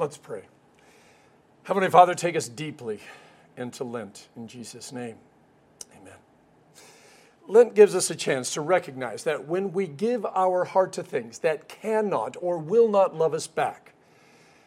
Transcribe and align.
Let's 0.00 0.16
pray. 0.16 0.44
Heavenly 1.64 1.90
Father, 1.90 2.14
take 2.14 2.34
us 2.34 2.48
deeply 2.48 3.00
into 3.58 3.84
Lent 3.84 4.28
in 4.34 4.48
Jesus' 4.48 4.92
name. 4.92 5.16
Amen. 5.94 6.14
Lent 7.46 7.74
gives 7.74 7.94
us 7.94 8.08
a 8.08 8.14
chance 8.14 8.54
to 8.54 8.62
recognize 8.62 9.24
that 9.24 9.46
when 9.46 9.74
we 9.74 9.86
give 9.86 10.24
our 10.24 10.64
heart 10.64 10.94
to 10.94 11.02
things 11.02 11.40
that 11.40 11.68
cannot 11.68 12.38
or 12.40 12.56
will 12.56 12.88
not 12.88 13.14
love 13.14 13.34
us 13.34 13.46
back, 13.46 13.92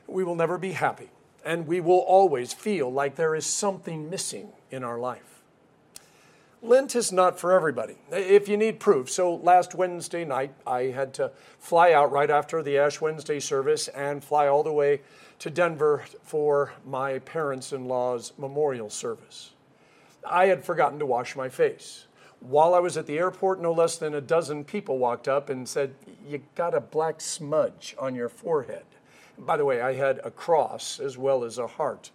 we 0.05 0.23
will 0.23 0.35
never 0.35 0.59
be 0.59 0.73
happy 0.73 1.09
and 1.43 1.65
we 1.65 1.81
will 1.81 2.01
always 2.01 2.53
feel 2.53 2.93
like 2.93 3.15
there 3.15 3.33
is 3.33 3.47
something 3.47 4.11
missing 4.11 4.49
in 4.69 4.83
our 4.83 4.99
life. 4.99 5.32
Lent 6.63 6.95
is 6.95 7.11
not 7.11 7.37
for 7.37 7.51
everybody. 7.51 7.97
If 8.09 8.47
you 8.47 8.55
need 8.55 8.79
proof, 8.79 9.09
so 9.11 9.35
last 9.35 9.75
Wednesday 9.75 10.23
night 10.23 10.53
I 10.65 10.83
had 10.83 11.13
to 11.15 11.31
fly 11.59 11.91
out 11.91 12.13
right 12.13 12.29
after 12.29 12.63
the 12.63 12.77
Ash 12.77 13.01
Wednesday 13.01 13.41
service 13.41 13.89
and 13.89 14.23
fly 14.23 14.47
all 14.47 14.63
the 14.63 14.71
way 14.71 15.01
to 15.39 15.49
Denver 15.49 16.05
for 16.23 16.71
my 16.85 17.19
parents 17.19 17.73
in 17.73 17.89
law's 17.89 18.31
memorial 18.37 18.89
service. 18.89 19.51
I 20.25 20.45
had 20.45 20.63
forgotten 20.63 20.99
to 20.99 21.05
wash 21.05 21.35
my 21.35 21.49
face. 21.49 22.05
While 22.39 22.73
I 22.73 22.79
was 22.79 22.95
at 22.95 23.07
the 23.07 23.17
airport, 23.17 23.59
no 23.59 23.73
less 23.73 23.97
than 23.97 24.13
a 24.13 24.21
dozen 24.21 24.63
people 24.63 24.97
walked 24.97 25.27
up 25.27 25.49
and 25.49 25.67
said, 25.67 25.93
You 26.25 26.43
got 26.55 26.73
a 26.73 26.79
black 26.79 27.19
smudge 27.19 27.93
on 27.99 28.15
your 28.15 28.29
forehead. 28.29 28.85
By 29.37 29.57
the 29.57 29.65
way, 29.65 29.81
I 29.81 29.93
had 29.93 30.21
a 30.23 30.31
cross 30.31 30.99
as 30.99 31.17
well 31.17 31.43
as 31.43 31.57
a 31.57 31.67
heart. 31.67 32.11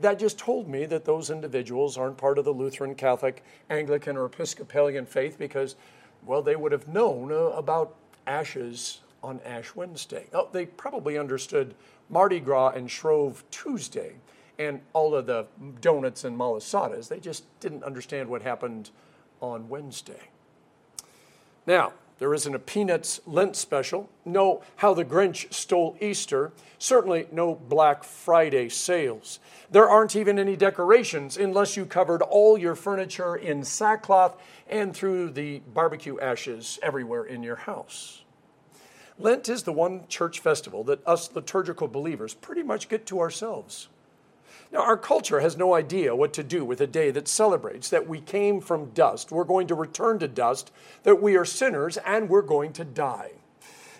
That 0.00 0.18
just 0.18 0.38
told 0.38 0.68
me 0.68 0.84
that 0.86 1.04
those 1.04 1.30
individuals 1.30 1.96
aren't 1.96 2.16
part 2.16 2.38
of 2.38 2.44
the 2.44 2.52
Lutheran, 2.52 2.94
Catholic, 2.94 3.44
Anglican, 3.70 4.16
or 4.16 4.26
Episcopalian 4.26 5.06
faith 5.06 5.38
because, 5.38 5.76
well, 6.24 6.42
they 6.42 6.56
would 6.56 6.72
have 6.72 6.88
known 6.88 7.30
uh, 7.32 7.36
about 7.36 7.94
ashes 8.26 9.00
on 9.22 9.40
Ash 9.44 9.74
Wednesday. 9.74 10.26
Oh, 10.32 10.48
they 10.52 10.66
probably 10.66 11.18
understood 11.18 11.74
Mardi 12.08 12.40
Gras 12.40 12.70
and 12.70 12.90
Shrove 12.90 13.44
Tuesday 13.50 14.14
and 14.58 14.80
all 14.92 15.14
of 15.14 15.26
the 15.26 15.46
donuts 15.80 16.24
and 16.24 16.38
malasadas. 16.38 17.08
They 17.08 17.20
just 17.20 17.44
didn't 17.60 17.84
understand 17.84 18.28
what 18.28 18.42
happened 18.42 18.90
on 19.40 19.68
Wednesday. 19.68 20.30
Now, 21.66 21.92
there 22.18 22.32
isn't 22.32 22.54
a 22.54 22.58
Peanuts 22.58 23.20
Lent 23.26 23.56
special, 23.56 24.08
no 24.24 24.62
How 24.76 24.94
the 24.94 25.04
Grinch 25.04 25.52
Stole 25.52 25.96
Easter, 26.00 26.52
certainly 26.78 27.26
no 27.30 27.54
Black 27.54 28.04
Friday 28.04 28.70
sales. 28.70 29.38
There 29.70 29.88
aren't 29.88 30.16
even 30.16 30.38
any 30.38 30.56
decorations 30.56 31.36
unless 31.36 31.76
you 31.76 31.84
covered 31.84 32.22
all 32.22 32.56
your 32.56 32.74
furniture 32.74 33.36
in 33.36 33.64
sackcloth 33.64 34.40
and 34.68 34.94
threw 34.94 35.30
the 35.30 35.60
barbecue 35.74 36.18
ashes 36.18 36.78
everywhere 36.82 37.24
in 37.24 37.42
your 37.42 37.56
house. 37.56 38.22
Lent 39.18 39.48
is 39.48 39.62
the 39.62 39.72
one 39.72 40.06
church 40.08 40.40
festival 40.40 40.84
that 40.84 41.06
us 41.06 41.34
liturgical 41.34 41.88
believers 41.88 42.34
pretty 42.34 42.62
much 42.62 42.88
get 42.88 43.06
to 43.06 43.20
ourselves. 43.20 43.88
Now, 44.76 44.82
our 44.82 44.98
culture 44.98 45.40
has 45.40 45.56
no 45.56 45.72
idea 45.72 46.14
what 46.14 46.34
to 46.34 46.42
do 46.42 46.62
with 46.62 46.82
a 46.82 46.86
day 46.86 47.10
that 47.12 47.28
celebrates 47.28 47.88
that 47.88 48.06
we 48.06 48.20
came 48.20 48.60
from 48.60 48.90
dust, 48.90 49.32
we're 49.32 49.44
going 49.44 49.68
to 49.68 49.74
return 49.74 50.18
to 50.18 50.28
dust, 50.28 50.70
that 51.02 51.22
we 51.22 51.34
are 51.34 51.46
sinners, 51.46 51.96
and 51.96 52.28
we're 52.28 52.42
going 52.42 52.74
to 52.74 52.84
die. 52.84 53.30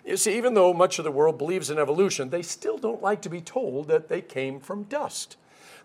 You 0.05 0.19
see, 0.19 0.37
even 0.37 0.53
though 0.53 0.75
much 0.75 0.99
of 0.99 1.07
the 1.07 1.11
world 1.11 1.39
believes 1.39 1.71
in 1.71 1.79
evolution, 1.79 2.29
they 2.29 2.43
still 2.43 2.77
don't 2.77 3.01
like 3.01 3.23
to 3.23 3.31
be 3.31 3.41
told 3.41 3.89
that 3.89 4.11
they 4.11 4.21
came 4.21 4.61
from 4.61 4.83
dust. 4.83 5.39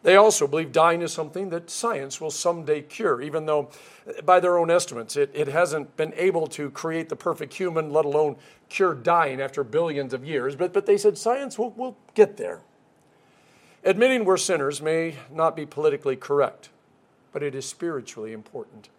They 0.03 0.17
also 0.17 0.45
believe 0.45 0.73
dying 0.73 1.01
is 1.01 1.13
something 1.13 1.51
that 1.51 1.69
science 1.69 2.19
will 2.19 2.29
someday 2.29 2.81
cure, 2.81 3.21
even 3.21 3.45
though, 3.45 3.69
by 4.25 4.41
their 4.41 4.57
own 4.57 4.69
estimates, 4.69 5.15
it, 5.15 5.31
it 5.33 5.47
hasn't 5.47 5.95
been 5.95 6.13
able 6.17 6.47
to 6.47 6.69
create 6.69 7.07
the 7.07 7.15
perfect 7.15 7.53
human, 7.53 7.93
let 7.93 8.03
alone 8.03 8.35
cure 8.67 8.93
dying 8.93 9.39
after 9.39 9.63
billions 9.63 10.13
of 10.13 10.25
years. 10.25 10.53
But, 10.57 10.73
but 10.73 10.85
they 10.85 10.97
said 10.97 11.17
science 11.17 11.57
will, 11.57 11.69
will 11.71 11.95
get 12.13 12.35
there. 12.35 12.59
Admitting 13.83 14.25
we're 14.25 14.37
sinners 14.37 14.79
may 14.81 15.15
not 15.31 15.55
be 15.55 15.65
politically 15.65 16.15
correct, 16.15 16.69
but 17.31 17.41
it 17.41 17.55
is 17.55 17.65
spiritually 17.65 18.31
important. 18.31 18.89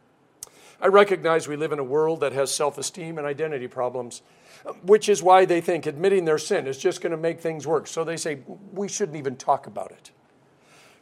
I 0.80 0.88
recognize 0.88 1.46
we 1.46 1.54
live 1.54 1.70
in 1.70 1.78
a 1.78 1.84
world 1.84 2.18
that 2.20 2.32
has 2.32 2.52
self 2.52 2.76
esteem 2.76 3.16
and 3.16 3.24
identity 3.26 3.68
problems, 3.68 4.22
which 4.82 5.08
is 5.08 5.22
why 5.22 5.44
they 5.44 5.60
think 5.60 5.86
admitting 5.86 6.24
their 6.24 6.38
sin 6.38 6.66
is 6.66 6.78
just 6.78 7.00
going 7.00 7.12
to 7.12 7.16
make 7.16 7.40
things 7.40 7.64
work. 7.64 7.86
So 7.86 8.02
they 8.02 8.16
say 8.16 8.40
we 8.72 8.88
shouldn't 8.88 9.16
even 9.16 9.36
talk 9.36 9.68
about 9.68 9.92
it. 9.92 10.10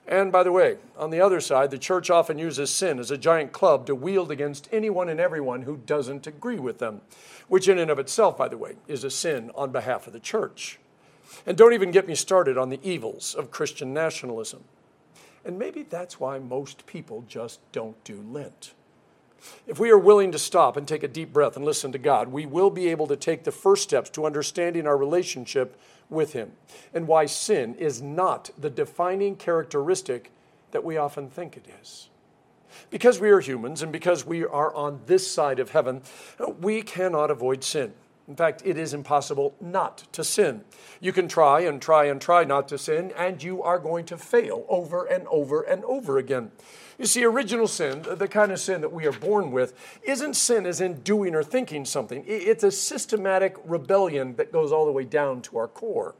And 0.07 0.31
by 0.31 0.43
the 0.43 0.53
way, 0.53 0.77
on 0.99 1.09
the 1.11 1.21
other 1.23 1.41
side, 1.41 1.71
the 1.71 1.79
church 1.79 2.11
often 2.11 2.39
uses 2.39 2.69
sin 2.69 2.99
as 2.99 3.11
a 3.11 3.17
giant 3.17 3.53
club 3.53 3.87
to 3.87 3.95
wield 3.95 4.31
against 4.31 4.69
anyone 4.73 5.09
and 5.09 5.21
everyone 5.21 5.63
who 5.63 5.79
doesn't 5.79 6.27
agree 6.27 6.59
with 6.59 6.79
them, 6.79 7.01
which, 7.49 7.69
in 7.69 7.79
and 7.79 7.91
of 7.91 7.99
itself, 7.99 8.37
by 8.37 8.49
the 8.49 8.59
way, 8.59 8.77
is 8.89 9.05
a 9.05 9.11
sin 9.11 9.51
on 9.55 9.73
behalf 9.73 10.07
of 10.07 10.13
the 10.13 10.21
church. 10.21 10.79
And 11.47 11.57
don't 11.57 11.73
even 11.73 11.91
get 11.91 12.09
me 12.09 12.15
started 12.15 12.59
on 12.59 12.69
the 12.69 12.81
evils 12.83 13.35
of 13.35 13.51
Christian 13.51 13.95
nationalism. 13.95 14.65
And 15.45 15.59
maybe 15.59 15.83
that's 15.83 16.21
why 16.21 16.39
most 16.39 16.87
people 16.87 17.25
just 17.27 17.61
don't 17.73 18.03
do 18.05 18.23
Lent. 18.31 18.75
If 19.67 19.79
we 19.79 19.91
are 19.91 19.99
willing 19.99 20.33
to 20.33 20.39
stop 20.39 20.77
and 20.77 20.87
take 20.87 21.03
a 21.03 21.09
deep 21.09 21.33
breath 21.33 21.57
and 21.57 21.65
listen 21.65 21.93
to 21.93 21.99
God, 21.99 22.29
we 22.29 22.45
will 22.45 22.71
be 22.71 22.89
able 22.89 23.07
to 23.07 23.17
take 23.17 23.45
the 23.45 23.53
first 23.53 23.83
steps 23.83 24.11
to 24.11 24.27
understanding 24.27 24.87
our 24.87 24.97
relationship 24.97 25.81
with 26.11 26.35
Him 26.35 26.53
and 26.93 27.07
why 27.07 27.27
sin 27.27 27.75
is 27.77 28.03
not 28.03 28.51
the 28.59 28.69
defining 28.69 29.37
characteristic 29.37 30.31
that 30.73 30.85
we 30.85 30.97
often 30.97 31.31
think 31.31 31.57
it 31.57 31.67
is. 31.81 32.09
Because 32.91 33.19
we 33.19 33.31
are 33.31 33.41
humans 33.41 33.83
and 33.83 33.91
because 33.91 34.27
we 34.27 34.45
are 34.45 34.75
on 34.75 35.01
this 35.07 35.31
side 35.31 35.59
of 35.59 35.71
heaven, 35.71 36.03
we 36.61 36.83
cannot 36.83 37.31
avoid 37.31 37.65
sin. 37.65 37.95
In 38.29 38.37
fact, 38.37 38.63
it 38.65 38.79
is 38.79 38.95
impossible 38.95 39.57
not 39.61 40.05
to 40.13 40.23
sin. 40.23 40.63
You 41.01 41.13
can 41.13 41.27
try 41.27 41.61
and 41.61 41.83
try 41.83 42.05
and 42.05 42.21
try 42.21 42.45
not 42.45 42.69
to 42.69 42.79
sin, 42.79 43.13
and 43.17 43.43
you 43.43 43.63
are 43.63 43.79
going 43.79 44.05
to 44.07 44.17
fail 44.17 44.65
over 44.69 45.05
and 45.05 45.27
over 45.29 45.63
and 45.63 45.85
over 45.85 46.19
again. 46.19 46.53
You 46.99 47.07
see, 47.07 47.25
original 47.25 47.67
sin, 47.67 48.03
the 48.03 48.29
kind 48.29 48.53
of 48.53 48.61
sin 48.61 48.83
that 48.83 48.93
we 48.93 49.07
are 49.07 49.13
born 49.13 49.51
with, 49.51 49.75
isn't 50.03 50.35
sin 50.35 50.67
as 50.67 50.81
in 50.81 51.01
doing 51.01 51.35
or 51.35 51.43
thinking 51.43 51.85
something. 51.85 52.25
It's 52.27 52.63
a 52.63 52.71
systematic 52.71 53.57
rebellion 53.65 54.37
that 54.37 54.53
goes 54.53 54.71
all 54.71 54.87
the 54.87 54.93
way 54.93 55.05
down 55.05 55.43
to 55.43 55.59
our 55.59 55.69
core. 55.69 56.15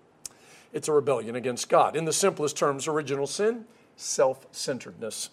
It's 0.73 0.89
a 0.89 0.93
rebellion 0.93 1.37
against 1.37 1.69
God. 1.69 1.97
In 1.97 2.07
the 2.07 2.13
simplest 2.13 2.57
terms, 2.57 2.89
original 2.89 3.27
sin, 3.27 3.67
self 3.97 4.47
centeredness. 4.53 5.31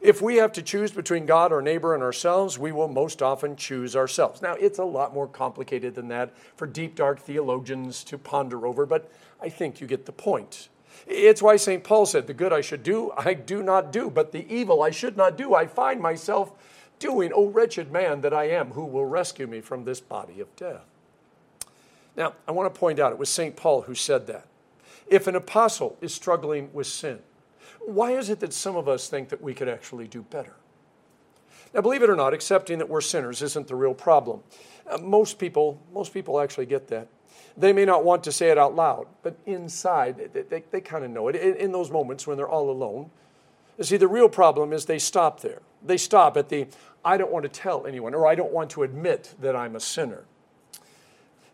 If 0.00 0.20
we 0.20 0.36
have 0.36 0.52
to 0.52 0.62
choose 0.62 0.92
between 0.92 1.26
God, 1.26 1.52
our 1.52 1.62
neighbor, 1.62 1.94
and 1.94 2.02
ourselves, 2.02 2.58
we 2.58 2.72
will 2.72 2.88
most 2.88 3.22
often 3.22 3.56
choose 3.56 3.96
ourselves. 3.96 4.42
Now, 4.42 4.54
it's 4.54 4.78
a 4.78 4.84
lot 4.84 5.14
more 5.14 5.26
complicated 5.26 5.94
than 5.94 6.08
that 6.08 6.34
for 6.56 6.66
deep, 6.66 6.94
dark 6.94 7.18
theologians 7.18 8.04
to 8.04 8.18
ponder 8.18 8.66
over, 8.66 8.86
but 8.86 9.10
I 9.40 9.48
think 9.48 9.80
you 9.80 9.86
get 9.86 10.06
the 10.06 10.12
point. 10.12 10.68
It's 11.06 11.42
why 11.42 11.56
St. 11.56 11.84
Paul 11.84 12.06
said, 12.06 12.26
The 12.26 12.34
good 12.34 12.52
I 12.52 12.60
should 12.60 12.82
do, 12.82 13.12
I 13.16 13.34
do 13.34 13.62
not 13.62 13.92
do, 13.92 14.10
but 14.10 14.32
the 14.32 14.46
evil 14.52 14.82
I 14.82 14.90
should 14.90 15.16
not 15.16 15.36
do, 15.36 15.54
I 15.54 15.66
find 15.66 16.00
myself 16.00 16.52
doing. 16.98 17.32
O 17.34 17.46
wretched 17.46 17.92
man 17.92 18.20
that 18.22 18.32
I 18.32 18.44
am, 18.44 18.70
who 18.70 18.84
will 18.84 19.06
rescue 19.06 19.46
me 19.46 19.60
from 19.60 19.84
this 19.84 20.00
body 20.00 20.40
of 20.40 20.54
death? 20.56 20.84
Now, 22.16 22.34
I 22.48 22.52
want 22.52 22.72
to 22.72 22.78
point 22.78 22.98
out 22.98 23.12
it 23.12 23.18
was 23.18 23.28
St. 23.28 23.56
Paul 23.56 23.82
who 23.82 23.94
said 23.94 24.26
that. 24.26 24.46
If 25.06 25.26
an 25.26 25.36
apostle 25.36 25.96
is 26.00 26.14
struggling 26.14 26.70
with 26.72 26.86
sin, 26.86 27.20
why 27.86 28.12
is 28.12 28.28
it 28.28 28.40
that 28.40 28.52
some 28.52 28.76
of 28.76 28.88
us 28.88 29.08
think 29.08 29.28
that 29.30 29.40
we 29.40 29.54
could 29.54 29.68
actually 29.68 30.08
do 30.08 30.22
better? 30.22 30.54
Now, 31.72 31.80
believe 31.80 32.02
it 32.02 32.10
or 32.10 32.16
not, 32.16 32.34
accepting 32.34 32.78
that 32.78 32.88
we're 32.88 33.00
sinners 33.00 33.42
isn't 33.42 33.68
the 33.68 33.74
real 33.74 33.94
problem. 33.94 34.40
Uh, 34.90 34.98
most 34.98 35.38
people, 35.38 35.80
most 35.92 36.12
people 36.12 36.40
actually 36.40 36.66
get 36.66 36.88
that. 36.88 37.08
They 37.56 37.72
may 37.72 37.84
not 37.84 38.04
want 38.04 38.24
to 38.24 38.32
say 38.32 38.50
it 38.50 38.58
out 38.58 38.74
loud, 38.74 39.06
but 39.22 39.36
inside, 39.46 40.30
they, 40.32 40.42
they, 40.42 40.64
they 40.70 40.80
kind 40.80 41.04
of 41.04 41.10
know 41.10 41.28
it. 41.28 41.36
In, 41.36 41.54
in 41.56 41.72
those 41.72 41.90
moments 41.90 42.26
when 42.26 42.36
they're 42.36 42.48
all 42.48 42.70
alone, 42.70 43.10
you 43.78 43.84
see, 43.84 43.96
the 43.96 44.08
real 44.08 44.28
problem 44.28 44.72
is 44.72 44.86
they 44.86 44.98
stop 44.98 45.40
there. 45.40 45.60
They 45.84 45.96
stop 45.96 46.36
at 46.36 46.48
the, 46.48 46.66
I 47.04 47.16
don't 47.16 47.30
want 47.30 47.44
to 47.44 47.48
tell 47.48 47.86
anyone, 47.86 48.14
or 48.14 48.26
I 48.26 48.34
don't 48.34 48.52
want 48.52 48.70
to 48.70 48.82
admit 48.82 49.34
that 49.40 49.54
I'm 49.54 49.76
a 49.76 49.80
sinner. 49.80 50.24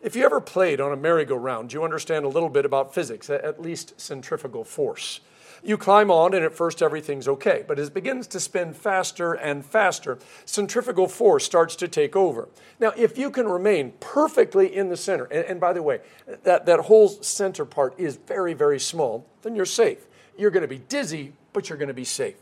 If 0.01 0.17
you 0.17 0.25
ever 0.25 0.41
played 0.41 0.81
on 0.81 0.93
a 0.93 0.97
merry-go-round, 0.97 1.73
you 1.73 1.85
understand 1.85 2.25
a 2.25 2.29
little 2.29 2.49
bit 2.49 2.65
about 2.65 2.95
physics, 2.95 3.31
at 3.31 3.61
least 3.61 4.01
centrifugal 4.01 4.65
force. 4.65 5.21
You 5.65 5.79
climb 5.79 6.11
on, 6.11 6.35
and 6.35 6.45
at 6.45 6.55
first 6.55 6.83
everything's 6.83 7.29
okay. 7.29 7.65
But 7.67 7.79
as 7.79 7.89
it 7.89 7.95
begins 7.95 8.27
to 8.29 8.41
spin 8.41 8.75
faster 8.75 9.33
and 9.33 9.65
faster, 9.65 10.19
centrifugal 10.45 11.07
force 11.07 11.45
starts 11.45 11.77
to 11.77 11.89
take 11.89 12.17
over. 12.17 12.49
Now, 12.81 12.93
if 12.97 13.17
you 13.17 13.31
can 13.31 13.47
remain 13.47 13.93
perfectly 14.01 14.75
in 14.75 14.89
the 14.89 14.97
center, 14.97 15.25
and, 15.27 15.45
and 15.45 15.61
by 15.61 15.73
the 15.73 15.83
way, 15.83 16.01
that, 16.43 16.67
that 16.67 16.81
whole 16.81 17.09
center 17.09 17.65
part 17.65 17.99
is 17.99 18.17
very, 18.17 18.55
very 18.55 18.81
small, 18.81 19.25
then 19.43 19.55
you're 19.55 19.65
safe. 19.65 20.07
You're 20.37 20.51
going 20.51 20.63
to 20.63 20.69
be 20.69 20.79
dizzy, 20.79 21.33
but 21.53 21.69
you're 21.69 21.79
going 21.79 21.89
to 21.89 21.95
be 21.95 22.05
safe. 22.05 22.37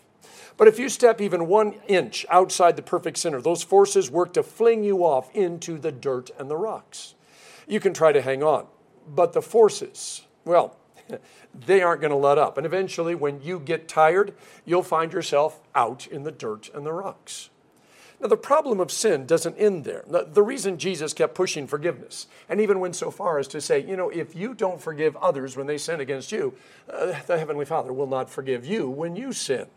But 0.57 0.69
if 0.69 0.79
you 0.79 0.89
step 0.89 1.21
even 1.21 1.47
one 1.47 1.75
inch 1.89 2.25
outside 2.29 2.77
the 2.77 2.83
perfect 2.83 3.19
center, 3.19 3.41
those 3.41 3.63
forces 3.63 4.11
work 4.11 4.33
to 4.35 4.43
fling 4.43 4.83
you 4.85 5.05
off 5.05 5.35
into 5.35 5.79
the 5.79 5.93
dirt 5.93 6.31
and 6.39 6.51
the 6.51 6.57
rocks. 6.57 7.15
You 7.67 7.81
can 7.81 7.95
try 7.95 8.13
to 8.13 8.23
hang 8.23 8.43
on, 8.43 8.67
but 9.07 9.33
the 9.33 9.43
forces, 9.43 10.23
well, 10.45 10.77
they 11.67 11.83
aren't 11.83 12.01
going 12.01 12.11
to 12.11 12.17
let 12.17 12.39
up. 12.39 12.57
And 12.57 12.67
eventually, 12.67 13.15
when 13.15 13.43
you 13.43 13.61
get 13.61 13.89
tired, 13.89 14.35
you'll 14.65 14.83
find 14.83 15.13
yourself 15.13 15.61
out 15.75 16.07
in 16.07 16.23
the 16.23 16.33
dirt 16.33 16.71
and 16.75 16.85
the 16.85 16.93
rocks. 16.93 17.51
Now, 18.21 18.29
the 18.29 18.37
problem 18.37 18.81
of 18.81 18.93
sin 18.93 19.25
doesn't 19.25 19.57
end 19.57 19.85
there. 19.85 20.05
The 20.07 20.43
reason 20.43 20.77
Jesus 20.77 21.15
kept 21.15 21.35
pushing 21.35 21.67
forgiveness, 21.67 22.27
and 22.51 22.61
even 22.61 22.79
went 22.79 22.95
so 22.95 23.11
far 23.11 23.39
as 23.39 23.49
to 23.49 23.63
say, 23.63 23.83
you 23.83 23.97
know, 23.97 24.11
if 24.11 24.37
you 24.37 24.53
don't 24.53 24.81
forgive 24.81 25.17
others 25.17 25.57
when 25.57 25.67
they 25.67 25.79
sin 25.79 26.01
against 26.01 26.31
you, 26.31 26.55
uh, 26.93 27.19
the 27.27 27.39
Heavenly 27.39 27.65
Father 27.65 27.95
will 27.95 28.07
not 28.07 28.29
forgive 28.29 28.67
you 28.67 28.91
when 28.91 29.17
you 29.17 29.33
sin. 29.33 29.69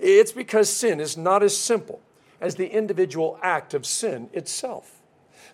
It's 0.00 0.32
because 0.32 0.68
sin 0.68 0.98
is 1.00 1.16
not 1.16 1.44
as 1.44 1.56
simple 1.56 2.02
as 2.40 2.56
the 2.56 2.68
individual 2.68 3.38
act 3.42 3.74
of 3.74 3.86
sin 3.86 4.28
itself. 4.32 5.00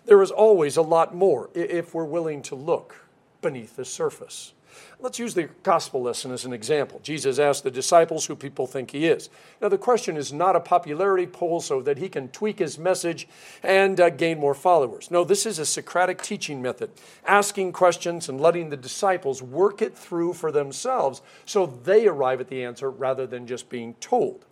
There 0.05 0.21
is 0.21 0.31
always 0.31 0.77
a 0.77 0.81
lot 0.81 1.15
more 1.15 1.49
if 1.53 1.93
we're 1.93 2.05
willing 2.05 2.41
to 2.43 2.55
look 2.55 3.04
beneath 3.45 3.75
the 3.75 3.85
surface. 3.85 4.53
Let's 4.99 5.19
use 5.19 5.35
the 5.35 5.49
gospel 5.61 6.01
lesson 6.01 6.31
as 6.31 6.45
an 6.45 6.51
example. 6.51 6.99
Jesus 7.03 7.37
asked 7.37 7.63
the 7.63 7.69
disciples 7.69 8.25
who 8.25 8.35
people 8.35 8.65
think 8.65 8.89
he 8.89 9.05
is. 9.05 9.29
Now, 9.61 9.69
the 9.69 9.77
question 9.77 10.17
is 10.17 10.33
not 10.33 10.55
a 10.55 10.59
popularity 10.59 11.27
poll 11.27 11.61
so 11.61 11.79
that 11.83 11.99
he 11.99 12.09
can 12.09 12.29
tweak 12.29 12.57
his 12.57 12.79
message 12.79 13.27
and 13.61 14.01
uh, 14.01 14.09
gain 14.09 14.39
more 14.39 14.55
followers. 14.55 15.11
No, 15.11 15.23
this 15.23 15.45
is 15.45 15.59
a 15.59 15.65
Socratic 15.65 16.23
teaching 16.23 16.59
method, 16.59 16.89
asking 17.23 17.73
questions 17.73 18.29
and 18.29 18.41
letting 18.41 18.69
the 18.69 18.77
disciples 18.77 19.43
work 19.43 19.83
it 19.83 19.95
through 19.95 20.33
for 20.33 20.51
themselves 20.51 21.21
so 21.45 21.67
they 21.67 22.07
arrive 22.07 22.41
at 22.41 22.47
the 22.47 22.63
answer 22.63 22.89
rather 22.89 23.27
than 23.27 23.45
just 23.45 23.69
being 23.69 23.93
told. 23.99 24.43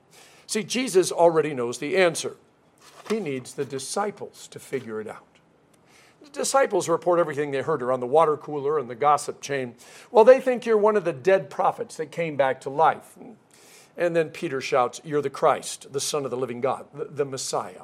See, 0.45 0.63
Jesus 0.63 1.11
already 1.11 1.55
knows 1.55 1.79
the 1.79 1.97
answer. 1.97 2.37
He 3.09 3.19
needs 3.19 3.55
the 3.55 3.65
disciples 3.65 4.47
to 4.49 4.59
figure 4.59 5.01
it 5.01 5.07
out. 5.07 5.32
Disciples 6.31 6.89
report 6.89 7.19
everything 7.19 7.51
they 7.51 7.61
heard 7.61 7.83
around 7.83 7.99
the 7.99 8.07
water 8.07 8.37
cooler 8.37 8.79
and 8.79 8.89
the 8.89 8.95
gossip 8.95 9.41
chain. 9.41 9.75
Well, 10.11 10.23
they 10.23 10.39
think 10.39 10.65
you're 10.65 10.77
one 10.77 10.95
of 10.95 11.05
the 11.05 11.13
dead 11.13 11.49
prophets 11.49 11.97
that 11.97 12.11
came 12.11 12.35
back 12.35 12.61
to 12.61 12.69
life. 12.69 13.17
And 13.97 14.15
then 14.15 14.29
Peter 14.29 14.61
shouts, 14.61 15.01
You're 15.03 15.21
the 15.21 15.29
Christ, 15.29 15.91
the 15.93 16.01
Son 16.01 16.25
of 16.25 16.31
the 16.31 16.37
living 16.37 16.61
God, 16.61 16.87
the, 16.93 17.25
Messiah. 17.25 17.83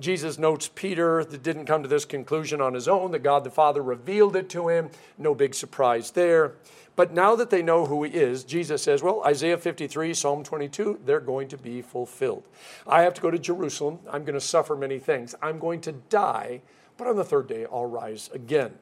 Jesus 0.00 0.38
notes 0.38 0.68
Peter 0.74 1.22
didn't 1.22 1.66
come 1.66 1.82
to 1.82 1.88
this 1.88 2.04
conclusion 2.04 2.60
on 2.60 2.74
his 2.74 2.88
own, 2.88 3.12
that 3.12 3.20
God 3.20 3.44
the 3.44 3.50
Father 3.50 3.80
revealed 3.80 4.34
it 4.34 4.48
to 4.50 4.68
him. 4.68 4.90
No 5.18 5.34
big 5.34 5.54
surprise 5.54 6.10
there. 6.10 6.54
But 6.96 7.12
now 7.12 7.34
that 7.36 7.50
they 7.50 7.62
know 7.62 7.86
who 7.86 8.04
he 8.04 8.12
is, 8.12 8.44
Jesus 8.44 8.82
says, 8.82 9.02
Well, 9.02 9.22
Isaiah 9.24 9.58
53, 9.58 10.14
Psalm 10.14 10.42
22, 10.42 11.00
they're 11.04 11.20
going 11.20 11.48
to 11.48 11.56
be 11.56 11.82
fulfilled. 11.82 12.44
I 12.86 13.02
have 13.02 13.14
to 13.14 13.20
go 13.20 13.30
to 13.30 13.38
Jerusalem. 13.38 14.00
I'm 14.10 14.24
going 14.24 14.34
to 14.34 14.40
suffer 14.40 14.74
many 14.74 14.98
things. 14.98 15.34
I'm 15.42 15.58
going 15.58 15.80
to 15.82 15.92
die 15.92 16.60
but 16.96 17.06
on 17.06 17.16
the 17.16 17.24
third 17.24 17.46
day 17.48 17.66
I'll 17.70 17.86
rise 17.86 18.30
again. 18.32 18.74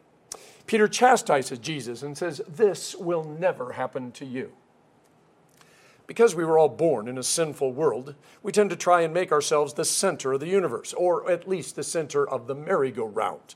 Peter 0.66 0.88
chastises 0.88 1.58
Jesus 1.58 2.02
and 2.02 2.16
says, 2.16 2.40
This 2.48 2.94
will 2.94 3.24
never 3.24 3.72
happen 3.72 4.12
to 4.12 4.24
you. 4.24 4.52
Because 6.06 6.34
we 6.34 6.44
were 6.44 6.58
all 6.58 6.68
born 6.68 7.08
in 7.08 7.16
a 7.16 7.22
sinful 7.22 7.72
world, 7.72 8.14
we 8.42 8.52
tend 8.52 8.70
to 8.70 8.76
try 8.76 9.02
and 9.02 9.14
make 9.14 9.32
ourselves 9.32 9.74
the 9.74 9.84
center 9.84 10.32
of 10.32 10.40
the 10.40 10.48
universe, 10.48 10.92
or 10.92 11.30
at 11.30 11.48
least 11.48 11.76
the 11.76 11.82
center 11.82 12.28
of 12.28 12.46
the 12.46 12.54
merry-go-round, 12.54 13.54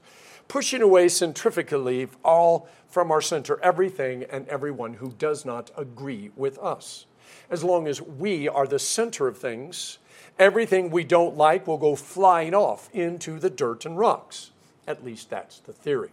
pushing 0.49 0.81
away 0.81 1.09
centrifugally 1.09 2.09
all 2.25 2.69
from 2.89 3.11
our 3.11 3.21
center 3.21 3.61
everything 3.63 4.25
and 4.31 4.49
everyone 4.49 4.95
who 4.95 5.11
does 5.19 5.45
not 5.45 5.71
agree 5.77 6.31
with 6.37 6.59
us. 6.59 7.07
As 7.51 7.63
long 7.63 7.87
as 7.89 8.01
we 8.01 8.49
are 8.49 8.67
the 8.67 8.79
center 8.79 9.27
of 9.27 9.39
things, 9.39 9.99
everything 10.39 10.91
we 10.91 11.05
don't 11.05 11.37
like 11.37 11.67
will 11.67 11.79
go 11.79 11.97
flying 11.97 12.55
off 12.55 12.89
into 12.93 13.39
the 13.39 13.51
dirt 13.51 13.87
and 13.87 13.99
rocks. 13.99 14.51
At 14.87 15.05
least 15.05 15.31
that's 15.31 15.59
the 15.61 15.73
theory. 15.73 16.11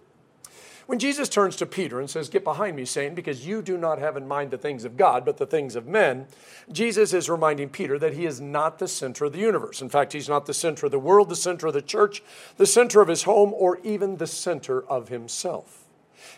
When 0.86 1.00
Jesus 1.00 1.30
turns 1.30 1.56
to 1.58 1.66
Peter 1.66 2.00
and 2.00 2.10
says, 2.10 2.30
Get 2.30 2.44
behind 2.44 2.76
me, 2.76 2.84
Satan, 2.84 3.16
because 3.16 3.48
you 3.48 3.62
do 3.62 3.78
not 3.78 4.00
have 4.00 4.18
in 4.18 4.28
mind 4.28 4.52
the 4.52 4.58
things 4.58 4.84
of 4.84 4.98
God, 4.98 5.24
but 5.24 5.38
the 5.38 5.46
things 5.46 5.76
of 5.78 5.88
men, 5.88 6.28
Jesus 6.72 7.14
is 7.14 7.30
reminding 7.30 7.70
Peter 7.70 7.98
that 8.00 8.14
he 8.14 8.26
is 8.26 8.42
not 8.42 8.80
the 8.80 8.88
center 8.88 9.26
of 9.26 9.32
the 9.32 9.40
universe. 9.40 9.82
In 9.82 9.88
fact, 9.88 10.12
he's 10.12 10.28
not 10.28 10.46
the 10.46 10.54
center 10.54 10.88
of 10.88 10.92
the 10.92 11.00
world, 11.00 11.30
the 11.30 11.38
center 11.38 11.68
of 11.68 11.74
the 11.74 11.82
church, 11.82 12.22
the 12.58 12.66
center 12.66 13.02
of 13.02 13.08
his 13.08 13.24
home, 13.24 13.54
or 13.54 13.80
even 13.84 14.18
the 14.18 14.28
center 14.28 14.84
of 14.84 15.08
himself. 15.08 15.86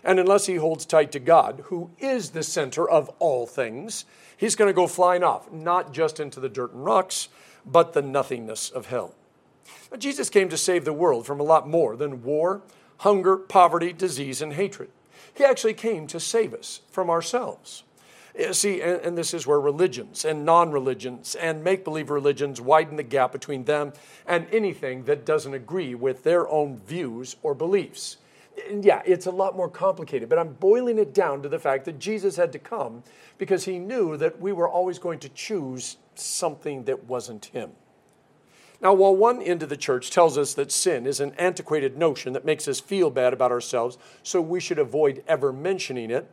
And 0.03 0.19
unless 0.19 0.45
he 0.45 0.55
holds 0.55 0.85
tight 0.85 1.11
to 1.13 1.19
God, 1.19 1.63
who 1.65 1.89
is 1.97 2.29
the 2.29 2.43
center 2.43 2.87
of 2.87 3.09
all 3.17 3.47
things, 3.47 4.05
he's 4.37 4.55
going 4.55 4.69
to 4.69 4.73
go 4.73 4.85
flying 4.85 5.23
off, 5.23 5.51
not 5.51 5.91
just 5.91 6.19
into 6.19 6.39
the 6.39 6.49
dirt 6.49 6.73
and 6.73 6.85
rocks, 6.85 7.29
but 7.65 7.93
the 7.93 8.01
nothingness 8.01 8.69
of 8.69 8.87
hell. 8.87 9.15
Now, 9.91 9.97
Jesus 9.97 10.29
came 10.29 10.49
to 10.49 10.57
save 10.57 10.85
the 10.85 10.93
world 10.93 11.25
from 11.25 11.39
a 11.39 11.43
lot 11.43 11.67
more 11.67 11.95
than 11.95 12.23
war, 12.23 12.61
hunger, 12.97 13.37
poverty, 13.37 13.93
disease, 13.93 14.41
and 14.41 14.53
hatred. 14.53 14.89
He 15.33 15.43
actually 15.43 15.73
came 15.73 16.07
to 16.07 16.19
save 16.19 16.53
us 16.53 16.81
from 16.89 17.09
ourselves. 17.09 17.83
Eh, 18.35 18.51
see, 18.51 18.81
and, 18.81 19.01
and 19.01 19.17
this 19.17 19.33
is 19.33 19.47
where 19.47 19.59
religions 19.59 20.25
and 20.25 20.45
non 20.45 20.71
religions 20.71 21.35
and 21.35 21.63
make 21.63 21.83
believe 21.83 22.09
religions 22.09 22.59
widen 22.59 22.97
the 22.97 23.03
gap 23.03 23.31
between 23.31 23.65
them 23.65 23.93
and 24.25 24.47
anything 24.51 25.03
that 25.05 25.25
doesn't 25.25 25.53
agree 25.53 25.95
with 25.95 26.23
their 26.23 26.47
own 26.49 26.79
views 26.85 27.35
or 27.43 27.53
beliefs. 27.53 28.17
Yeah, 28.69 29.01
it's 29.05 29.25
a 29.25 29.31
lot 29.31 29.55
more 29.55 29.69
complicated, 29.69 30.29
but 30.29 30.39
I'm 30.39 30.53
boiling 30.53 30.97
it 30.97 31.13
down 31.13 31.41
to 31.43 31.49
the 31.49 31.59
fact 31.59 31.85
that 31.85 31.99
Jesus 31.99 32.35
had 32.35 32.51
to 32.53 32.59
come 32.59 33.03
because 33.37 33.65
he 33.65 33.79
knew 33.79 34.17
that 34.17 34.39
we 34.39 34.53
were 34.53 34.69
always 34.69 34.97
going 34.97 35.19
to 35.19 35.29
choose 35.29 35.97
something 36.15 36.85
that 36.85 37.05
wasn't 37.05 37.45
him. 37.45 37.71
Now, 38.81 38.93
while 38.93 39.15
one 39.15 39.41
end 39.41 39.63
of 39.63 39.69
the 39.69 39.77
church 39.77 40.11
tells 40.11 40.37
us 40.37 40.53
that 40.53 40.71
sin 40.71 41.05
is 41.05 41.19
an 41.19 41.33
antiquated 41.37 41.97
notion 41.97 42.33
that 42.33 42.45
makes 42.45 42.67
us 42.67 42.79
feel 42.79 43.09
bad 43.09 43.33
about 43.33 43.51
ourselves, 43.51 43.97
so 44.21 44.41
we 44.41 44.59
should 44.59 44.79
avoid 44.79 45.23
ever 45.27 45.51
mentioning 45.51 46.11
it, 46.11 46.29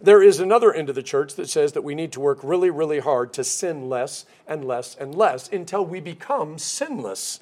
there 0.00 0.22
is 0.22 0.40
another 0.40 0.72
end 0.72 0.88
of 0.88 0.94
the 0.94 1.02
church 1.02 1.34
that 1.34 1.48
says 1.48 1.72
that 1.72 1.82
we 1.82 1.94
need 1.94 2.12
to 2.12 2.20
work 2.20 2.38
really, 2.42 2.70
really 2.70 3.00
hard 3.00 3.32
to 3.34 3.44
sin 3.44 3.88
less 3.88 4.24
and 4.46 4.64
less 4.64 4.96
and 4.96 5.14
less 5.14 5.48
until 5.48 5.84
we 5.84 6.00
become 6.00 6.58
sinless. 6.58 7.40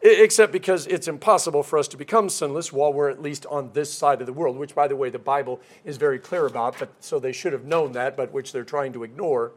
Except 0.00 0.52
because 0.52 0.86
it's 0.86 1.08
impossible 1.08 1.62
for 1.62 1.78
us 1.78 1.88
to 1.88 1.96
become 1.96 2.28
sinless 2.28 2.72
while 2.72 2.92
we're 2.92 3.10
at 3.10 3.20
least 3.20 3.46
on 3.46 3.70
this 3.72 3.92
side 3.92 4.20
of 4.20 4.26
the 4.26 4.32
world, 4.32 4.56
which, 4.56 4.74
by 4.74 4.86
the 4.86 4.94
way, 4.94 5.10
the 5.10 5.18
Bible 5.18 5.60
is 5.84 5.96
very 5.96 6.18
clear 6.20 6.46
about, 6.46 6.78
but 6.78 6.90
so 7.00 7.18
they 7.18 7.32
should 7.32 7.52
have 7.52 7.64
known 7.64 7.92
that, 7.92 8.16
but 8.16 8.32
which 8.32 8.52
they're 8.52 8.62
trying 8.62 8.92
to 8.92 9.02
ignore. 9.02 9.52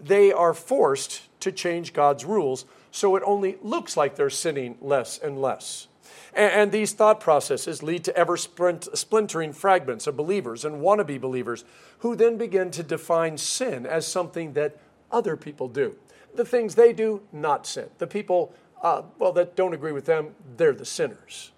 They 0.00 0.32
are 0.32 0.54
forced 0.54 1.22
to 1.40 1.52
change 1.52 1.92
God's 1.92 2.24
rules 2.24 2.64
so 2.90 3.14
it 3.16 3.22
only 3.26 3.58
looks 3.60 3.96
like 3.96 4.16
they're 4.16 4.30
sinning 4.30 4.78
less 4.80 5.18
and 5.18 5.40
less. 5.40 5.88
And, 6.32 6.72
these 6.72 6.92
thought 6.92 7.20
processes 7.20 7.82
lead 7.82 8.04
to 8.04 8.16
ever 8.16 8.36
splintering 8.36 9.52
fragments 9.52 10.06
of 10.06 10.16
believers 10.16 10.64
and 10.64 10.80
wannabe 10.80 11.20
believers 11.20 11.64
who 11.98 12.16
then 12.16 12.36
begin 12.38 12.70
to 12.72 12.82
define 12.82 13.38
sin 13.38 13.86
as 13.86 14.06
something 14.06 14.54
that 14.54 14.78
other 15.12 15.36
people 15.36 15.68
do. 15.68 15.96
The 16.34 16.44
things 16.44 16.74
they 16.74 16.92
do, 16.92 17.22
not 17.32 17.66
sin. 17.66 17.88
The 17.98 18.08
people, 18.08 18.52
uh, 18.82 19.02
well, 19.18 19.32
that 19.32 19.56
don't 19.56 19.74
agree 19.74 19.92
with 19.92 20.04
them, 20.04 20.34
they're 20.56 20.74
the 20.74 20.84
sinners. 20.84 21.52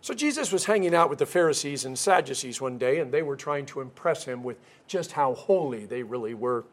So 0.00 0.14
Jesus 0.14 0.50
was 0.50 0.64
hanging 0.64 0.96
out 0.96 1.08
with 1.08 1.20
the 1.20 1.26
Pharisees 1.26 1.84
and 1.84 1.96
Sadducees 1.96 2.60
one 2.60 2.76
day, 2.76 2.98
and 2.98 3.12
they 3.12 3.22
were 3.22 3.36
trying 3.36 3.66
to 3.66 3.80
impress 3.80 4.24
him 4.24 4.42
with 4.42 4.58
just 4.88 5.12
how 5.12 5.34
holy 5.34 5.86
they 5.86 6.02
really 6.02 6.34
were. 6.34 6.64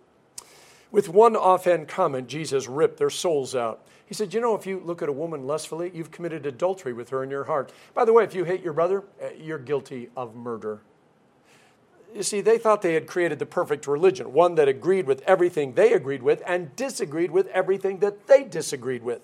With 0.92 1.10
one 1.10 1.36
offhand 1.36 1.88
comment, 1.88 2.28
Jesus 2.28 2.68
ripped 2.68 2.98
their 2.98 3.12
souls 3.12 3.54
out. 3.54 3.86
He 4.08 4.16
said, 4.16 4.34
You 4.34 4.42
know, 4.42 4.56
if 4.56 4.66
you 4.66 4.82
look 4.84 5.04
at 5.04 5.10
a 5.10 5.13
woman 5.13 5.46
lustfully, 5.46 5.92
you've 5.94 6.10
committed 6.10 6.48
adultery 6.48 6.94
with 6.94 7.10
her 7.10 7.24
in 7.24 7.30
your 7.30 7.44
heart. 7.44 7.72
By 7.94 8.06
the 8.06 8.13
way, 8.13 8.24
if 8.24 8.34
you 8.34 8.44
hate 8.44 8.63
your 8.63 8.74
brother, 8.74 9.04
eh, 9.22 9.34
you're 9.39 9.60
guilty 9.60 10.10
of 10.18 10.36
murder. 10.36 10.82
You 12.16 12.24
see, 12.24 12.42
they 12.42 12.58
thought 12.58 12.82
they 12.82 12.96
had 12.96 13.06
created 13.06 13.38
the 13.38 13.46
perfect 13.46 13.86
religion, 13.86 14.34
one 14.34 14.56
that 14.56 14.68
agreed 14.68 15.06
with 15.06 15.22
everything 15.28 15.74
they 15.74 15.94
agreed 15.94 16.24
with 16.24 16.42
and 16.48 16.75
disagreed 16.75 17.30
with 17.30 17.46
everything 17.48 18.00
that 18.00 18.25
they 18.25 18.44
disagreed 18.44 19.04
with. 19.04 19.22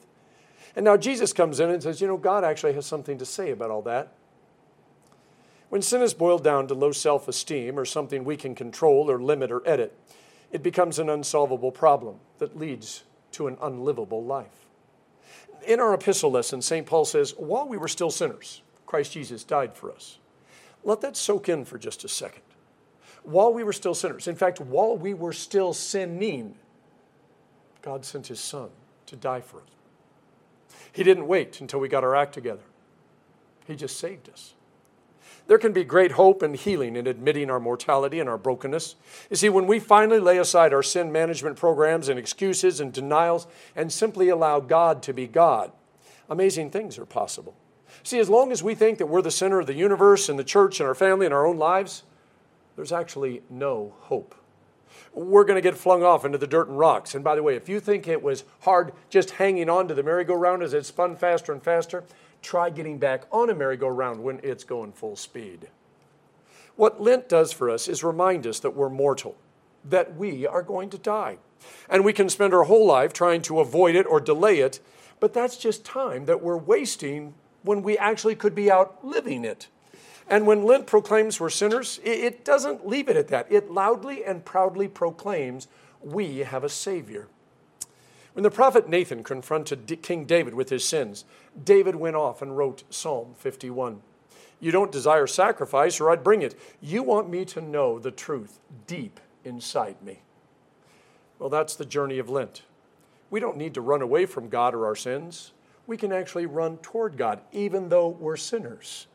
And 0.75 0.83
now 0.83 0.97
Jesus 0.97 1.31
comes 1.31 1.59
in 1.59 1.69
and 1.69 1.81
says, 1.81 2.01
You 2.01 2.07
know, 2.07 2.17
God 2.17 2.43
actually 2.43 2.73
has 2.73 2.85
something 2.85 3.17
to 3.17 3.25
say 3.25 3.51
about 3.51 3.71
all 3.71 3.81
that. 3.83 4.11
When 5.69 5.81
sin 5.81 6.01
is 6.01 6.13
boiled 6.13 6.43
down 6.43 6.67
to 6.67 6.73
low 6.73 6.91
self 6.91 7.27
esteem 7.27 7.79
or 7.79 7.85
something 7.85 8.23
we 8.23 8.37
can 8.37 8.55
control 8.55 9.09
or 9.09 9.21
limit 9.21 9.51
or 9.51 9.67
edit, 9.67 9.97
it 10.51 10.63
becomes 10.63 10.99
an 10.99 11.09
unsolvable 11.09 11.71
problem 11.71 12.17
that 12.39 12.57
leads 12.57 13.03
to 13.31 13.47
an 13.47 13.57
unlivable 13.61 14.23
life. 14.23 14.65
In 15.67 15.79
our 15.79 15.93
epistle 15.93 16.31
lesson, 16.31 16.61
St. 16.61 16.85
Paul 16.85 17.05
says, 17.05 17.33
While 17.37 17.67
we 17.67 17.77
were 17.77 17.87
still 17.87 18.11
sinners, 18.11 18.61
Christ 18.85 19.13
Jesus 19.13 19.43
died 19.43 19.75
for 19.75 19.91
us. 19.91 20.19
Let 20.83 21.01
that 21.01 21.17
soak 21.17 21.49
in 21.49 21.65
for 21.65 21.77
just 21.77 22.03
a 22.03 22.07
second. 22.07 22.43
While 23.23 23.53
we 23.53 23.63
were 23.63 23.73
still 23.73 23.95
sinners, 23.95 24.27
in 24.27 24.35
fact, 24.35 24.61
while 24.61 24.95
we 24.95 25.15
were 25.15 25.33
still 25.33 25.73
sinning, 25.73 26.55
God 27.81 28.05
sent 28.05 28.27
his 28.27 28.39
Son 28.39 28.69
to 29.07 29.15
die 29.15 29.41
for 29.41 29.57
us. 29.57 29.74
He 30.95 31.03
didn't 31.03 31.27
wait 31.27 31.59
until 31.59 31.81
we 31.81 31.89
got 31.89 32.05
our 32.05 32.15
act 32.15 32.33
together, 32.33 32.63
He 33.67 33.75
just 33.75 33.99
saved 33.99 34.29
us. 34.29 34.53
There 35.47 35.57
can 35.59 35.73
be 35.73 35.83
great 35.83 36.13
hope 36.13 36.41
and 36.41 36.55
healing 36.55 36.95
in 36.95 37.05
admitting 37.05 37.51
our 37.51 37.59
mortality 37.59 38.19
and 38.19 38.27
our 38.27 38.37
brokenness. 38.37 38.95
You 39.29 39.35
see, 39.35 39.49
when 39.49 39.67
we 39.67 39.77
finally 39.77 40.19
lay 40.19 40.39
aside 40.39 40.73
our 40.73 40.81
sin 40.81 41.11
management 41.11 41.57
programs 41.57 42.09
and 42.09 42.17
excuses 42.17 42.79
and 42.79 42.91
denials 42.91 43.45
and 43.75 43.91
simply 43.91 44.29
allow 44.29 44.59
God 44.59 45.03
to 45.03 45.13
be 45.13 45.27
God, 45.27 45.71
amazing 46.29 46.71
things 46.71 46.97
are 46.97 47.05
possible. 47.05 47.55
See, 48.01 48.17
as 48.17 48.29
long 48.29 48.51
as 48.51 48.63
we 48.63 48.73
think 48.73 48.97
that 48.97 49.05
we're 49.05 49.21
the 49.21 49.29
center 49.29 49.59
of 49.59 49.67
the 49.67 49.75
universe 49.75 50.29
and 50.29 50.39
the 50.39 50.43
church 50.43 50.79
and 50.79 50.87
our 50.87 50.95
family 50.95 51.27
and 51.27 51.33
our 51.33 51.45
own 51.45 51.57
lives, 51.57 52.03
there's 52.75 52.91
actually 52.91 53.43
no 53.49 53.93
hope. 53.99 54.33
We're 55.13 55.43
going 55.45 55.55
to 55.55 55.61
get 55.61 55.77
flung 55.77 56.03
off 56.03 56.25
into 56.25 56.37
the 56.37 56.47
dirt 56.47 56.67
and 56.67 56.77
rocks. 56.77 57.15
And 57.15 57.23
by 57.23 57.35
the 57.35 57.43
way, 57.43 57.55
if 57.55 57.69
you 57.69 57.79
think 57.79 58.07
it 58.07 58.21
was 58.21 58.43
hard 58.61 58.91
just 59.09 59.31
hanging 59.31 59.69
on 59.69 59.87
to 59.87 59.93
the 59.93 60.03
merry-go-round 60.03 60.61
as 60.63 60.73
it 60.73 60.85
spun 60.85 61.15
faster 61.15 61.51
and 61.51 61.63
faster, 61.63 62.03
try 62.41 62.69
getting 62.69 62.97
back 62.97 63.23
on 63.31 63.49
a 63.49 63.55
merry-go-round 63.55 64.21
when 64.21 64.39
it's 64.43 64.63
going 64.63 64.91
full 64.91 65.15
speed. 65.15 65.67
What 66.75 67.01
Lent 67.01 67.29
does 67.29 67.53
for 67.53 67.69
us 67.69 67.87
is 67.87 68.03
remind 68.03 68.45
us 68.45 68.59
that 68.59 68.75
we're 68.75 68.89
mortal, 68.89 69.37
that 69.83 70.15
we 70.15 70.45
are 70.45 70.61
going 70.61 70.89
to 70.89 70.97
die. 70.97 71.37
And 71.89 72.03
we 72.03 72.13
can 72.13 72.29
spend 72.29 72.53
our 72.53 72.63
whole 72.63 72.85
life 72.85 73.13
trying 73.13 73.41
to 73.43 73.59
avoid 73.59 73.95
it 73.95 74.05
or 74.05 74.19
delay 74.19 74.59
it, 74.59 74.79
but 75.19 75.33
that's 75.33 75.57
just 75.57 75.85
time 75.85 76.25
that 76.25 76.43
we're 76.43 76.57
wasting 76.57 77.33
when 77.63 77.81
we 77.81 77.97
actually 77.97 78.35
could 78.35 78.53
be 78.53 78.69
out 78.69 79.03
living 79.03 79.45
it. 79.45 79.67
And 80.27 80.47
when 80.47 80.63
Lent 80.63 80.87
proclaims 80.87 81.39
we're 81.39 81.49
sinners, 81.49 81.99
it 82.03 82.43
doesn't 82.43 82.87
leave 82.87 83.09
it 83.09 83.15
at 83.15 83.27
that. 83.27 83.51
It 83.51 83.71
loudly 83.71 84.25
and 84.25 84.43
proudly 84.43 84.87
proclaims 84.87 85.67
we 86.01 86.39
have 86.39 86.63
a 86.63 86.69
Savior. 86.69 87.27
When 88.33 88.43
the 88.43 88.51
prophet 88.51 88.89
Nathan 88.89 89.23
confronted 89.23 89.99
King 90.01 90.25
David 90.25 90.55
with 90.55 90.69
his 90.69 90.83
sins, 90.83 91.25
David 91.63 91.95
went 91.95 92.15
off 92.15 92.41
and 92.41 92.57
wrote 92.57 92.83
Psalm 92.89 93.33
51. 93.37 94.01
You 94.59 94.71
don't 94.71 94.91
desire 94.91 95.27
sacrifice, 95.27 96.01
or 96.01 96.09
I'd 96.09 96.23
bring 96.23 96.41
it. 96.41 96.59
You 96.81 97.03
want 97.03 97.29
me 97.29 97.45
to 97.45 97.61
know 97.61 97.99
the 97.99 98.11
truth 98.11 98.59
deep 98.87 99.19
inside 99.43 100.01
me. 100.01 100.19
Well, 101.39 101.49
that's 101.49 101.75
the 101.75 101.85
journey 101.85 102.17
of 102.17 102.29
Lent. 102.29 102.63
We 103.29 103.39
don't 103.39 103.57
need 103.57 103.73
to 103.75 103.81
run 103.81 104.01
away 104.01 104.25
from 104.25 104.49
God 104.49 104.73
or 104.73 104.85
our 104.85 104.95
sins. 104.95 105.51
We 105.87 105.97
can 105.97 106.11
actually 106.11 106.45
run 106.45 106.77
toward 106.77 107.17
God, 107.17 107.41
even 107.51 107.89
though 107.89 108.07
we're 108.07 108.37
sinners. 108.37 109.07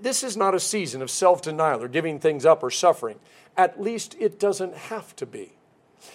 This 0.00 0.22
is 0.22 0.36
not 0.36 0.54
a 0.54 0.60
season 0.60 1.02
of 1.02 1.10
self 1.10 1.42
denial 1.42 1.82
or 1.82 1.88
giving 1.88 2.18
things 2.18 2.44
up 2.44 2.62
or 2.62 2.70
suffering. 2.70 3.18
At 3.56 3.80
least 3.80 4.16
it 4.18 4.38
doesn't 4.38 4.74
have 4.74 5.14
to 5.16 5.26
be. 5.26 5.52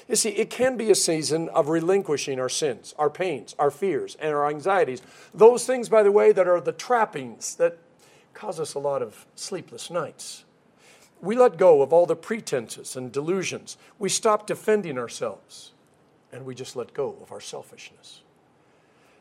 You 0.08 0.16
see, 0.16 0.30
it 0.30 0.50
can 0.50 0.78
be 0.78 0.92
a 0.92 0.96
season 0.96 1.50
of 1.50 1.70
relinquishing 1.70 2.40
our 2.40 2.50
sins, 2.50 2.94
our 2.98 3.10
pains, 3.10 3.56
our 3.60 3.72
fears, 3.72 4.16
and 4.20 4.34
our 4.34 4.50
anxieties. 4.50 5.02
Those 5.34 5.66
things, 5.66 5.90
by 5.90 6.04
the 6.04 6.12
way, 6.12 6.32
that 6.32 6.48
are 6.48 6.62
the 6.62 6.72
trappings 6.72 7.56
that 7.56 7.78
cause 8.34 8.60
us 8.60 8.74
a 8.74 8.80
lot 8.80 9.02
of 9.02 9.26
sleepless 9.36 9.90
nights. 9.90 10.46
We 11.22 11.38
let 11.38 11.58
go 11.58 11.82
of 11.82 11.94
all 11.94 12.06
the 12.06 12.16
pretenses 12.16 12.96
and 12.96 13.12
delusions. 13.12 13.78
We 13.98 14.10
stop 14.10 14.48
defending 14.48 14.98
ourselves, 14.98 15.72
and 16.32 16.46
we 16.46 16.56
just 16.56 16.76
let 16.76 16.94
go 16.94 17.18
of 17.22 17.32
our 17.32 17.42
selfishness. 17.42 18.22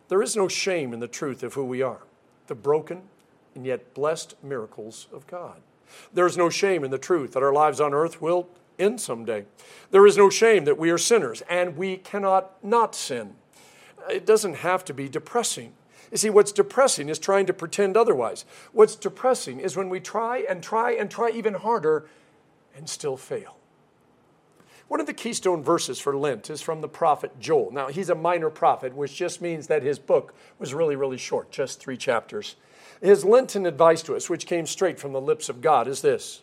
There 0.09 0.23
is 0.23 0.37
no 0.37 0.49
shame 0.49 0.93
in 0.93 1.00
the 1.00 1.09
truth 1.09 1.43
of 1.43 1.55
who 1.55 1.64
we 1.64 1.83
are 1.83 2.02
the 2.49 2.55
broken, 2.57 3.02
and 3.54 3.66
yet 3.66 3.94
blessed 3.94 4.35
miracles 4.42 5.09
of 5.12 5.26
God. 5.26 5.61
There 6.12 6.26
is 6.26 6.37
no 6.37 6.49
shame 6.49 6.85
in 6.85 6.90
the 6.90 6.99
truth 6.99 7.32
that 7.32 7.42
our 7.42 7.52
lives 7.52 7.80
on 7.80 7.94
earth 7.94 8.21
will 8.23 8.49
end 8.78 9.00
someday. 9.00 9.44
There 9.90 10.06
is 10.06 10.16
no 10.16 10.30
shame 10.30 10.64
that 10.64 10.78
we 10.78 10.90
are 10.90 10.99
sinners 10.99 11.42
and 11.49 11.76
we 11.76 11.99
cannot 11.99 12.62
not 12.64 12.94
sin. 12.94 13.35
It 14.11 14.26
doesn't 14.26 14.56
have 14.56 14.85
to 14.87 14.94
be 14.94 15.09
depressing. 15.09 15.75
You 16.11 16.18
see, 16.18 16.30
what's 16.30 16.52
depressing 16.52 17.09
is 17.09 17.18
trying 17.18 17.47
to 17.47 17.54
pretend 17.54 17.97
otherwise. 17.97 18.44
What's 18.73 18.97
depressing 18.97 19.61
is 19.61 19.76
when 19.76 19.88
we 19.88 20.00
try 20.00 20.44
and 20.49 20.62
try 20.62 20.92
and 20.92 21.11
try 21.11 21.30
even 21.30 21.54
harder 21.54 22.06
and 22.76 22.88
still 22.88 23.16
fail. 23.16 23.56
One 24.88 25.00
of 25.00 25.06
the 25.06 25.14
keystone 25.14 25.62
verses 25.62 25.99
for 25.99 26.14
Lent 26.14 26.50
is 26.50 26.61
from 26.61 26.82
the 26.82 26.88
prophet 26.88 27.40
Joel. 27.40 27.71
Now, 27.73 27.88
he's 27.88 28.11
a 28.11 28.14
minor 28.14 28.50
prophet, 28.50 28.94
which 28.94 29.16
just 29.16 29.40
means 29.40 29.68
that 29.68 29.82
his 29.82 29.99
book 29.99 30.35
was 30.59 30.75
really, 30.75 30.97
really 30.97 31.16
short, 31.16 31.50
just 31.50 31.80
three 31.80 31.97
chapters. 31.97 32.56
His 33.02 33.25
Lenten 33.25 33.66
advice 33.66 34.00
to 34.04 34.14
us, 34.14 34.30
which 34.30 34.47
came 34.47 34.64
straight 34.64 35.00
from 35.00 35.12
the 35.12 35.21
lips 35.21 35.49
of 35.49 35.61
God, 35.61 35.88
is 35.88 36.02
this 36.02 36.42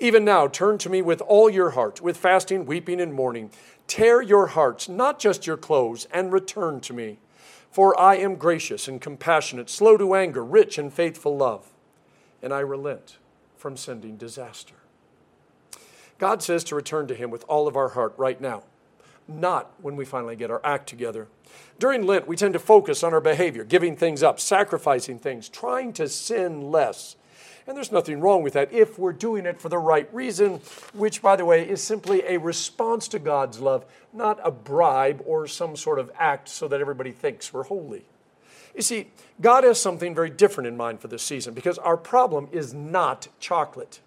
Even 0.00 0.24
now, 0.24 0.48
turn 0.48 0.76
to 0.78 0.90
me 0.90 1.02
with 1.02 1.20
all 1.22 1.48
your 1.48 1.70
heart, 1.70 2.00
with 2.00 2.16
fasting, 2.16 2.66
weeping, 2.66 3.00
and 3.00 3.14
mourning. 3.14 3.50
Tear 3.86 4.20
your 4.20 4.48
hearts, 4.48 4.88
not 4.88 5.20
just 5.20 5.46
your 5.46 5.56
clothes, 5.56 6.08
and 6.12 6.32
return 6.32 6.80
to 6.80 6.92
me. 6.92 7.18
For 7.70 7.98
I 7.98 8.16
am 8.16 8.34
gracious 8.34 8.88
and 8.88 9.00
compassionate, 9.00 9.70
slow 9.70 9.96
to 9.96 10.14
anger, 10.16 10.44
rich 10.44 10.78
in 10.78 10.90
faithful 10.90 11.36
love, 11.36 11.70
and 12.42 12.52
I 12.52 12.60
relent 12.60 13.18
from 13.56 13.76
sending 13.76 14.16
disaster. 14.16 14.74
God 16.18 16.42
says 16.42 16.64
to 16.64 16.74
return 16.74 17.06
to 17.06 17.14
Him 17.14 17.30
with 17.30 17.44
all 17.48 17.68
of 17.68 17.76
our 17.76 17.90
heart 17.90 18.14
right 18.16 18.40
now, 18.40 18.64
not 19.28 19.70
when 19.80 19.94
we 19.94 20.04
finally 20.04 20.34
get 20.34 20.50
our 20.50 20.60
act 20.64 20.88
together. 20.88 21.28
During 21.78 22.06
Lent, 22.06 22.28
we 22.28 22.36
tend 22.36 22.52
to 22.52 22.58
focus 22.58 23.02
on 23.02 23.14
our 23.14 23.20
behavior, 23.20 23.64
giving 23.64 23.96
things 23.96 24.22
up, 24.22 24.38
sacrificing 24.38 25.18
things, 25.18 25.48
trying 25.48 25.92
to 25.94 26.08
sin 26.08 26.70
less. 26.70 27.16
And 27.66 27.76
there's 27.76 27.92
nothing 27.92 28.20
wrong 28.20 28.42
with 28.42 28.54
that 28.54 28.72
if 28.72 28.98
we're 28.98 29.12
doing 29.12 29.46
it 29.46 29.60
for 29.60 29.68
the 29.68 29.78
right 29.78 30.12
reason, 30.12 30.60
which, 30.92 31.22
by 31.22 31.36
the 31.36 31.44
way, 31.44 31.68
is 31.68 31.82
simply 31.82 32.22
a 32.26 32.38
response 32.38 33.08
to 33.08 33.18
God's 33.18 33.60
love, 33.60 33.84
not 34.12 34.40
a 34.42 34.50
bribe 34.50 35.22
or 35.24 35.46
some 35.46 35.76
sort 35.76 35.98
of 35.98 36.10
act 36.18 36.48
so 36.48 36.68
that 36.68 36.80
everybody 36.80 37.12
thinks 37.12 37.52
we're 37.52 37.64
holy. 37.64 38.04
You 38.74 38.82
see, 38.82 39.08
God 39.40 39.64
has 39.64 39.80
something 39.80 40.14
very 40.14 40.30
different 40.30 40.68
in 40.68 40.76
mind 40.76 41.00
for 41.00 41.08
this 41.08 41.22
season 41.22 41.54
because 41.54 41.78
our 41.78 41.96
problem 41.96 42.48
is 42.52 42.74
not 42.74 43.28
chocolate. 43.38 44.00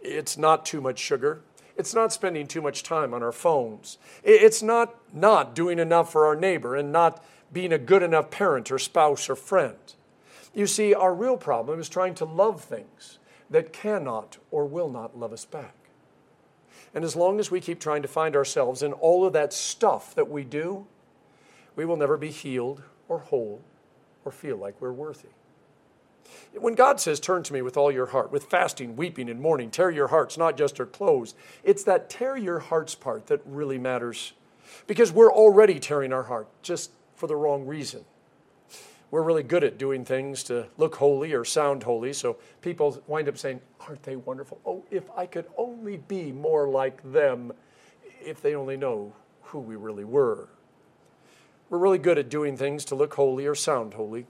It's 0.00 0.36
not 0.36 0.66
too 0.66 0.80
much 0.80 0.98
sugar. 0.98 1.42
It's 1.76 1.94
not 1.94 2.12
spending 2.12 2.46
too 2.46 2.60
much 2.60 2.82
time 2.82 3.14
on 3.14 3.22
our 3.22 3.32
phones. 3.32 3.98
It's 4.22 4.62
not 4.62 4.94
not 5.12 5.54
doing 5.54 5.78
enough 5.78 6.12
for 6.12 6.26
our 6.26 6.36
neighbor 6.36 6.76
and 6.76 6.92
not 6.92 7.24
being 7.52 7.72
a 7.72 7.78
good 7.78 8.02
enough 8.02 8.30
parent 8.30 8.70
or 8.70 8.78
spouse 8.78 9.28
or 9.28 9.36
friend. 9.36 9.76
You 10.54 10.66
see, 10.66 10.94
our 10.94 11.14
real 11.14 11.36
problem 11.36 11.80
is 11.80 11.88
trying 11.88 12.14
to 12.16 12.24
love 12.24 12.62
things 12.62 13.18
that 13.50 13.72
cannot 13.72 14.38
or 14.50 14.66
will 14.66 14.90
not 14.90 15.18
love 15.18 15.32
us 15.32 15.44
back. 15.44 15.74
And 16.94 17.04
as 17.04 17.16
long 17.16 17.40
as 17.40 17.50
we 17.50 17.60
keep 17.60 17.80
trying 17.80 18.02
to 18.02 18.08
find 18.08 18.36
ourselves 18.36 18.82
in 18.82 18.92
all 18.92 19.24
of 19.26 19.32
that 19.32 19.52
stuff 19.52 20.14
that 20.14 20.28
we 20.28 20.44
do, 20.44 20.86
we 21.74 21.84
will 21.84 21.96
never 21.96 22.18
be 22.18 22.30
healed 22.30 22.82
or 23.08 23.20
whole 23.20 23.62
or 24.24 24.32
feel 24.32 24.56
like 24.56 24.80
we're 24.80 24.92
worthy. 24.92 25.28
When 26.54 26.74
God 26.74 27.00
says, 27.00 27.20
Turn 27.20 27.42
to 27.44 27.52
me 27.52 27.62
with 27.62 27.76
all 27.76 27.90
your 27.90 28.06
heart, 28.06 28.30
with 28.30 28.44
fasting, 28.44 28.96
weeping, 28.96 29.28
and 29.28 29.40
mourning, 29.40 29.70
tear 29.70 29.90
your 29.90 30.08
hearts, 30.08 30.36
not 30.36 30.56
just 30.56 30.78
your 30.78 30.86
clothes, 30.86 31.34
it's 31.64 31.84
that 31.84 32.10
tear 32.10 32.36
your 32.36 32.58
hearts 32.58 32.94
part 32.94 33.26
that 33.26 33.40
really 33.46 33.78
matters. 33.78 34.32
Because 34.86 35.12
we're 35.12 35.32
already 35.32 35.78
tearing 35.78 36.12
our 36.12 36.24
heart 36.24 36.48
just 36.62 36.90
for 37.14 37.26
the 37.26 37.36
wrong 37.36 37.66
reason. 37.66 38.04
We're 39.10 39.22
really 39.22 39.42
good 39.42 39.62
at 39.62 39.76
doing 39.76 40.06
things 40.06 40.42
to 40.44 40.68
look 40.78 40.96
holy 40.96 41.34
or 41.34 41.44
sound 41.44 41.82
holy, 41.82 42.14
so 42.14 42.38
people 42.62 43.02
wind 43.06 43.28
up 43.28 43.36
saying, 43.36 43.60
Aren't 43.86 44.02
they 44.02 44.16
wonderful? 44.16 44.60
Oh, 44.64 44.84
if 44.90 45.04
I 45.16 45.26
could 45.26 45.46
only 45.58 45.98
be 45.98 46.32
more 46.32 46.68
like 46.68 47.12
them, 47.12 47.52
if 48.24 48.40
they 48.40 48.54
only 48.54 48.76
know 48.76 49.12
who 49.42 49.58
we 49.58 49.76
really 49.76 50.04
were. 50.04 50.48
We're 51.68 51.78
really 51.78 51.98
good 51.98 52.18
at 52.18 52.28
doing 52.30 52.56
things 52.56 52.84
to 52.86 52.94
look 52.94 53.14
holy 53.14 53.46
or 53.46 53.54
sound 53.54 53.94
holy. 53.94 54.26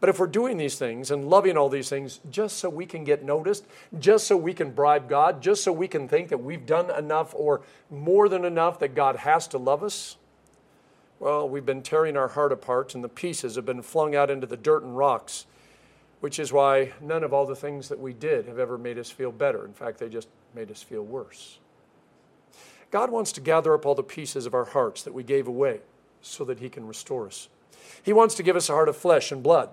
But 0.00 0.08
if 0.08 0.18
we're 0.18 0.26
doing 0.26 0.56
these 0.56 0.78
things 0.78 1.10
and 1.10 1.28
loving 1.28 1.56
all 1.56 1.68
these 1.68 1.88
things 1.88 2.20
just 2.30 2.58
so 2.58 2.68
we 2.68 2.86
can 2.86 3.04
get 3.04 3.24
noticed, 3.24 3.64
just 3.98 4.26
so 4.26 4.36
we 4.36 4.52
can 4.52 4.72
bribe 4.72 5.08
God, 5.08 5.40
just 5.40 5.62
so 5.62 5.72
we 5.72 5.86
can 5.86 6.08
think 6.08 6.28
that 6.28 6.38
we've 6.38 6.66
done 6.66 6.90
enough 6.90 7.32
or 7.34 7.60
more 7.88 8.28
than 8.28 8.44
enough 8.44 8.78
that 8.80 8.94
God 8.94 9.16
has 9.16 9.46
to 9.48 9.58
love 9.58 9.82
us, 9.82 10.16
well, 11.20 11.48
we've 11.48 11.64
been 11.64 11.82
tearing 11.82 12.16
our 12.16 12.28
heart 12.28 12.50
apart 12.50 12.96
and 12.96 13.04
the 13.04 13.08
pieces 13.08 13.54
have 13.54 13.64
been 13.64 13.82
flung 13.82 14.16
out 14.16 14.28
into 14.28 14.46
the 14.46 14.56
dirt 14.56 14.82
and 14.82 14.96
rocks, 14.96 15.46
which 16.18 16.40
is 16.40 16.52
why 16.52 16.92
none 17.00 17.22
of 17.22 17.32
all 17.32 17.46
the 17.46 17.54
things 17.54 17.88
that 17.88 18.00
we 18.00 18.12
did 18.12 18.46
have 18.46 18.58
ever 18.58 18.76
made 18.76 18.98
us 18.98 19.08
feel 19.08 19.30
better. 19.30 19.64
In 19.64 19.72
fact, 19.72 19.98
they 19.98 20.08
just 20.08 20.26
made 20.52 20.70
us 20.70 20.82
feel 20.82 21.04
worse. 21.04 21.60
God 22.90 23.10
wants 23.10 23.30
to 23.32 23.40
gather 23.40 23.72
up 23.72 23.86
all 23.86 23.94
the 23.94 24.02
pieces 24.02 24.46
of 24.46 24.54
our 24.54 24.64
hearts 24.64 25.02
that 25.02 25.14
we 25.14 25.22
gave 25.22 25.46
away 25.46 25.80
so 26.20 26.44
that 26.44 26.58
He 26.58 26.68
can 26.68 26.86
restore 26.88 27.26
us. 27.26 27.48
He 28.02 28.12
wants 28.12 28.34
to 28.36 28.42
give 28.42 28.56
us 28.56 28.68
a 28.68 28.72
heart 28.72 28.88
of 28.88 28.96
flesh 28.96 29.32
and 29.32 29.42
blood 29.42 29.70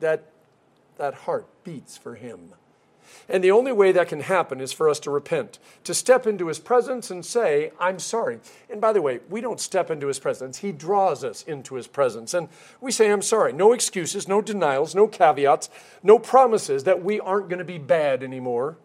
that, 0.00 0.24
that 0.96 1.14
heart 1.14 1.46
beats 1.64 1.96
for 1.96 2.14
Him. 2.14 2.54
And 3.28 3.44
the 3.44 3.50
only 3.50 3.72
way 3.72 3.92
that 3.92 4.08
can 4.08 4.20
happen 4.20 4.60
is 4.60 4.72
for 4.72 4.88
us 4.88 4.98
to 5.00 5.10
repent, 5.10 5.58
to 5.84 5.94
step 5.94 6.26
into 6.26 6.48
His 6.48 6.58
presence 6.58 7.10
and 7.10 7.24
say, 7.24 7.72
I'm 7.78 7.98
sorry. 7.98 8.40
And 8.68 8.80
by 8.80 8.92
the 8.92 9.02
way, 9.02 9.20
we 9.28 9.40
don't 9.40 9.60
step 9.60 9.90
into 9.90 10.08
His 10.08 10.18
presence, 10.18 10.58
He 10.58 10.72
draws 10.72 11.22
us 11.22 11.42
into 11.42 11.74
His 11.74 11.86
presence. 11.86 12.34
And 12.34 12.48
we 12.80 12.92
say, 12.92 13.10
I'm 13.10 13.22
sorry. 13.22 13.52
No 13.52 13.72
excuses, 13.72 14.28
no 14.28 14.40
denials, 14.40 14.94
no 14.94 15.06
caveats, 15.06 15.70
no 16.02 16.18
promises 16.18 16.84
that 16.84 17.04
we 17.04 17.20
aren't 17.20 17.48
going 17.48 17.58
to 17.58 17.64
be 17.64 17.78
bad 17.78 18.22
anymore. 18.22 18.76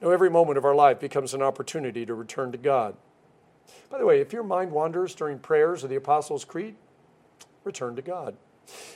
Every 0.00 0.30
moment 0.30 0.58
of 0.58 0.64
our 0.64 0.74
life 0.74 0.98
becomes 0.98 1.32
an 1.32 1.42
opportunity 1.42 2.04
to 2.06 2.14
return 2.14 2.50
to 2.52 2.58
God. 2.58 2.96
By 3.88 3.98
the 3.98 4.06
way, 4.06 4.20
if 4.20 4.32
your 4.32 4.42
mind 4.42 4.72
wanders 4.72 5.14
during 5.14 5.38
prayers 5.38 5.84
or 5.84 5.88
the 5.88 5.96
Apostles' 5.96 6.44
Creed, 6.44 6.74
return 7.64 7.96
to 7.96 8.02
God. 8.02 8.36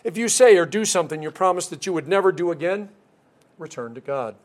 If 0.05 0.17
you 0.17 0.29
say 0.29 0.57
or 0.57 0.67
do 0.67 0.85
something 0.85 1.23
you 1.23 1.31
promised 1.31 1.71
that 1.71 1.87
you 1.87 1.93
would 1.93 2.09
never 2.09 2.33
do 2.33 2.51
again, 2.51 2.89
return 3.59 3.95
to 3.95 4.01
God. 4.01 4.37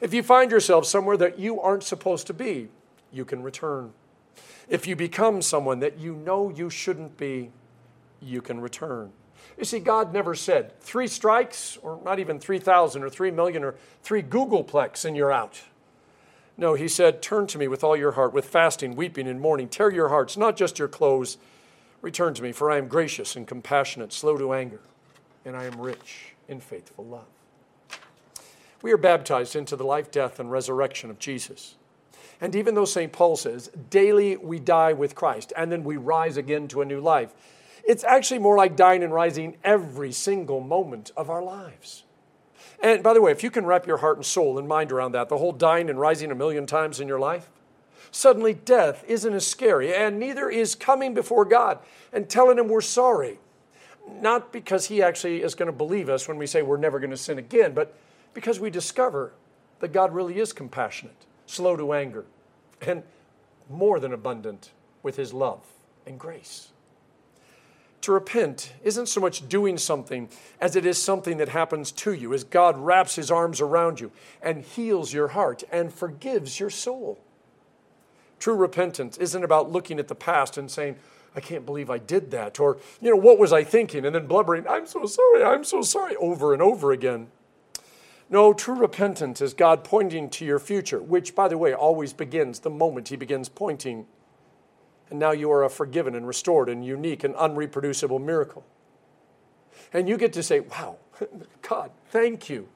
If 0.00 0.12
you 0.12 0.22
find 0.22 0.50
yourself 0.50 0.86
somewhere 0.86 1.16
that 1.16 1.38
you 1.38 1.60
aren't 1.60 1.82
supposed 1.82 2.26
to 2.26 2.34
be, 2.34 2.68
you 3.12 3.24
can 3.24 3.42
return. 3.42 3.92
If 4.68 4.86
you 4.86 4.96
become 4.96 5.42
someone 5.42 5.80
that 5.80 5.98
you 5.98 6.14
know 6.14 6.50
you 6.50 6.70
shouldn't 6.70 7.16
be, 7.16 7.50
you 8.20 8.42
can 8.42 8.60
return. 8.60 9.12
You 9.56 9.64
see, 9.64 9.78
God 9.78 10.12
never 10.12 10.34
said 10.34 10.78
three 10.80 11.06
strikes, 11.06 11.78
or 11.82 12.00
not 12.04 12.18
even 12.18 12.38
3,000 12.38 13.02
or 13.02 13.08
3 13.08 13.30
million 13.30 13.64
or 13.64 13.76
three 14.02 14.22
googolplex, 14.22 15.04
and 15.04 15.16
you're 15.16 15.32
out. 15.32 15.62
No, 16.58 16.74
he 16.74 16.88
said, 16.88 17.22
Turn 17.22 17.46
to 17.48 17.58
me 17.58 17.68
with 17.68 17.84
all 17.84 17.96
your 17.96 18.12
heart, 18.12 18.32
with 18.32 18.46
fasting, 18.46 18.96
weeping, 18.96 19.28
and 19.28 19.40
mourning. 19.40 19.68
Tear 19.68 19.90
your 19.90 20.08
hearts, 20.08 20.36
not 20.36 20.56
just 20.56 20.78
your 20.78 20.88
clothes. 20.88 21.38
Return 22.02 22.34
to 22.34 22.42
me, 22.42 22.52
for 22.52 22.70
I 22.70 22.78
am 22.78 22.88
gracious 22.88 23.36
and 23.36 23.46
compassionate, 23.46 24.12
slow 24.12 24.36
to 24.36 24.52
anger, 24.52 24.80
and 25.44 25.56
I 25.56 25.64
am 25.64 25.80
rich 25.80 26.34
in 26.48 26.60
faithful 26.60 27.04
love. 27.04 27.26
We 28.82 28.92
are 28.92 28.98
baptized 28.98 29.56
into 29.56 29.76
the 29.76 29.84
life, 29.84 30.10
death, 30.10 30.38
and 30.38 30.50
resurrection 30.50 31.10
of 31.10 31.18
Jesus. 31.18 31.76
And 32.40 32.54
even 32.54 32.74
though 32.74 32.84
St. 32.84 33.12
Paul 33.12 33.36
says, 33.36 33.70
daily 33.90 34.36
we 34.36 34.58
die 34.58 34.92
with 34.92 35.14
Christ, 35.14 35.52
and 35.56 35.72
then 35.72 35.82
we 35.84 35.96
rise 35.96 36.36
again 36.36 36.68
to 36.68 36.82
a 36.82 36.84
new 36.84 37.00
life, 37.00 37.32
it's 37.84 38.04
actually 38.04 38.40
more 38.40 38.56
like 38.56 38.76
dying 38.76 39.02
and 39.02 39.12
rising 39.12 39.56
every 39.64 40.12
single 40.12 40.60
moment 40.60 41.12
of 41.16 41.30
our 41.30 41.42
lives. 41.42 42.04
And 42.82 43.02
by 43.02 43.14
the 43.14 43.22
way, 43.22 43.32
if 43.32 43.42
you 43.42 43.50
can 43.50 43.64
wrap 43.64 43.86
your 43.86 43.96
heart 43.98 44.16
and 44.16 44.26
soul 44.26 44.58
and 44.58 44.68
mind 44.68 44.92
around 44.92 45.12
that, 45.12 45.28
the 45.28 45.38
whole 45.38 45.52
dying 45.52 45.88
and 45.88 45.98
rising 45.98 46.30
a 46.30 46.34
million 46.34 46.66
times 46.66 47.00
in 47.00 47.08
your 47.08 47.18
life, 47.18 47.50
suddenly 48.16 48.54
death 48.54 49.04
isn't 49.06 49.34
as 49.34 49.46
scary, 49.46 49.94
and 49.94 50.18
neither 50.18 50.48
is 50.48 50.74
coming 50.74 51.12
before 51.12 51.44
God 51.44 51.78
and 52.12 52.28
telling 52.28 52.58
Him 52.58 52.68
we're 52.68 52.80
sorry. 52.80 53.38
Not 54.20 54.52
because 54.52 54.86
He 54.86 55.02
actually 55.02 55.42
is 55.42 55.54
going 55.54 55.66
to 55.66 55.72
believe 55.72 56.08
us 56.08 56.26
when 56.26 56.38
we 56.38 56.46
say 56.46 56.62
we're 56.62 56.78
never 56.78 56.98
going 56.98 57.10
to 57.10 57.16
sin 57.16 57.38
again, 57.38 57.74
but 57.74 57.94
because 58.32 58.58
we 58.58 58.70
discover 58.70 59.32
that 59.80 59.92
God 59.92 60.14
really 60.14 60.38
is 60.38 60.52
compassionate, 60.52 61.26
slow 61.44 61.76
to 61.76 61.92
anger, 61.92 62.24
and 62.80 63.02
more 63.68 64.00
than 64.00 64.12
abundant 64.12 64.70
with 65.02 65.16
His 65.16 65.34
love 65.34 65.60
and 66.06 66.18
grace. 66.18 66.68
To 68.02 68.12
repent 68.12 68.72
isn't 68.82 69.08
so 69.08 69.20
much 69.20 69.48
doing 69.48 69.76
something 69.76 70.28
as 70.60 70.76
it 70.76 70.86
is 70.86 71.02
something 71.02 71.38
that 71.38 71.48
happens 71.48 71.90
to 71.92 72.12
you, 72.12 72.32
as 72.32 72.44
God 72.44 72.78
wraps 72.78 73.16
his 73.16 73.32
arms 73.32 73.60
around 73.60 73.98
you 73.98 74.12
and 74.40 74.62
heals 74.62 75.12
your 75.12 75.28
heart 75.28 75.64
and 75.72 75.92
forgives 75.92 76.60
your 76.60 76.70
soul. 76.70 77.18
True 78.38 78.54
repentance 78.54 79.16
isn't 79.16 79.44
about 79.44 79.72
looking 79.72 79.98
at 79.98 80.08
the 80.08 80.14
past 80.14 80.56
and 80.58 80.70
saying, 80.70 80.96
I 81.34 81.40
can't 81.40 81.66
believe 81.66 81.90
I 81.90 81.98
did 81.98 82.30
that, 82.30 82.58
or, 82.58 82.78
you 83.00 83.10
know, 83.10 83.16
what 83.16 83.38
was 83.38 83.52
I 83.52 83.62
thinking? 83.62 84.06
And 84.06 84.14
then 84.14 84.26
blubbering, 84.26 84.66
I'm 84.66 84.86
so 84.86 85.04
sorry, 85.04 85.44
I'm 85.44 85.64
so 85.64 85.82
sorry, 85.82 86.16
over 86.16 86.54
and 86.54 86.62
over 86.62 86.92
again. 86.92 87.28
No, 88.30 88.52
true 88.52 88.74
repentance 88.74 89.40
is 89.40 89.52
God 89.52 89.84
pointing 89.84 90.30
to 90.30 90.44
your 90.44 90.58
future, 90.58 91.00
which, 91.00 91.34
by 91.34 91.48
the 91.48 91.58
way, 91.58 91.74
always 91.74 92.12
begins 92.12 92.60
the 92.60 92.70
moment 92.70 93.08
He 93.08 93.16
begins 93.16 93.48
pointing 93.48 94.06
and 95.10 95.18
now 95.18 95.30
you 95.30 95.50
are 95.52 95.64
a 95.64 95.70
forgiven 95.70 96.14
and 96.14 96.26
restored 96.26 96.68
and 96.68 96.84
unique 96.84 97.22
and 97.24 97.34
unreproducible 97.34 98.22
miracle. 98.22 98.64
And 99.92 100.08
you 100.08 100.16
get 100.16 100.32
to 100.32 100.42
say, 100.42 100.60
wow, 100.60 100.96
God, 101.62 101.90
thank 102.10 102.48
you. 102.48 102.68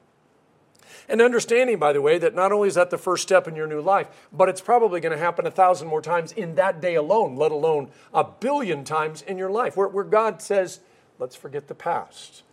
And 1.07 1.21
understanding, 1.21 1.77
by 1.77 1.93
the 1.93 2.01
way, 2.01 2.17
that 2.17 2.35
not 2.35 2.51
only 2.51 2.67
is 2.67 2.75
that 2.75 2.89
the 2.89 2.97
first 2.97 3.23
step 3.23 3.47
in 3.47 3.55
your 3.55 3.67
new 3.67 3.81
life, 3.81 4.07
but 4.31 4.49
it's 4.49 4.61
probably 4.61 4.99
going 4.99 5.11
to 5.11 5.23
happen 5.23 5.45
a 5.45 5.51
thousand 5.51 5.87
more 5.87 6.01
times 6.01 6.31
in 6.31 6.55
that 6.55 6.81
day 6.81 6.95
alone, 6.95 7.35
let 7.35 7.51
alone 7.51 7.89
a 8.13 8.23
billion 8.23 8.83
times 8.83 9.21
in 9.21 9.37
your 9.37 9.51
life, 9.51 9.77
where, 9.77 9.87
where 9.87 10.03
God 10.03 10.41
says, 10.41 10.79
let's 11.19 11.35
forget 11.35 11.67
the 11.67 11.75
past. 11.75 12.43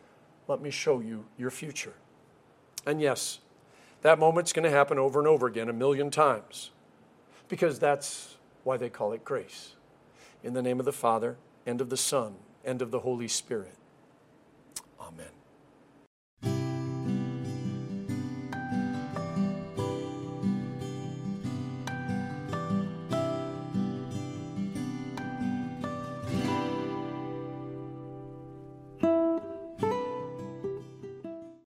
Let 0.47 0.61
me 0.61 0.71
show 0.71 1.00
you 1.00 1.26
your 1.37 1.50
future. 1.50 1.95
And 2.87 3.00
yes, 3.00 3.40
that 4.02 4.18
moment's 4.18 4.52
going 4.52 4.64
to 4.64 4.71
happen 4.71 4.99
over 4.99 5.18
and 5.18 5.28
over 5.28 5.47
again, 5.47 5.68
a 5.68 5.73
million 5.73 6.11
times, 6.11 6.71
because 7.49 7.78
that's 7.78 8.37
why 8.64 8.76
they 8.76 8.88
call 8.88 9.12
it 9.12 9.25
grace. 9.25 9.75
In 10.42 10.54
the 10.54 10.62
name 10.62 10.78
of 10.78 10.87
the 10.87 10.92
Father, 10.92 11.37
and 11.66 11.80
of 11.80 11.90
the 11.90 11.97
Son, 11.97 12.37
and 12.64 12.80
of 12.80 12.90
the 12.90 13.00
Holy 13.00 13.28
Spirit. 13.28 13.75
Amen. 15.00 15.38